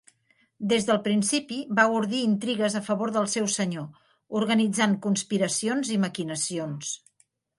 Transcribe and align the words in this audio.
Des 0.69 0.85
del 0.85 0.99
principi, 1.07 1.57
va 1.79 1.83
ordir 1.97 2.21
intrigues 2.29 2.77
a 2.79 2.81
favor 2.87 3.13
del 3.17 3.29
seu 3.35 3.51
senyor, 3.57 3.85
organitzant 4.41 4.97
conspiracions 5.05 5.95
i 5.97 6.01
maquinacions. 6.09 6.95